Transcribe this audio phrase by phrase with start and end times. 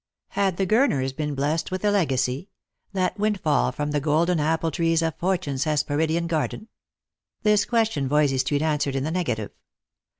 [0.29, 2.49] Had the Gurners been blessed with a legacy—
[2.93, 6.69] that windfall from the golden apple trees of Fortune's Hesperidian garden?
[7.43, 9.51] This question Voysey street answered in the negative.